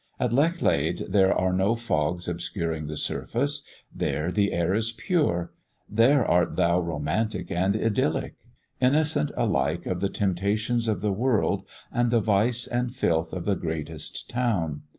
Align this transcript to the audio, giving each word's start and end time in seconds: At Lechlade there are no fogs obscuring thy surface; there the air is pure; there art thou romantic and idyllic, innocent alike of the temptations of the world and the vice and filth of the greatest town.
At 0.19 0.33
Lechlade 0.33 1.05
there 1.11 1.31
are 1.31 1.53
no 1.53 1.75
fogs 1.75 2.27
obscuring 2.27 2.87
thy 2.87 2.95
surface; 2.95 3.63
there 3.93 4.31
the 4.31 4.51
air 4.51 4.73
is 4.73 4.91
pure; 4.93 5.53
there 5.87 6.25
art 6.25 6.55
thou 6.55 6.79
romantic 6.79 7.51
and 7.51 7.75
idyllic, 7.75 8.33
innocent 8.79 9.31
alike 9.37 9.85
of 9.85 10.01
the 10.01 10.09
temptations 10.09 10.87
of 10.87 11.01
the 11.01 11.13
world 11.13 11.67
and 11.91 12.09
the 12.09 12.19
vice 12.19 12.65
and 12.65 12.95
filth 12.95 13.31
of 13.31 13.45
the 13.45 13.53
greatest 13.53 14.27
town. 14.27 14.81